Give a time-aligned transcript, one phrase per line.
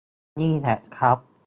[0.39, 1.17] นี่แหละครับ